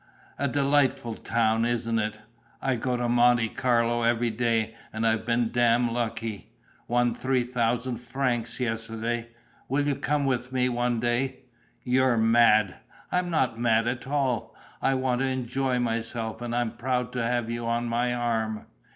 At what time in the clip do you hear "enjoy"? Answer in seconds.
15.27-15.77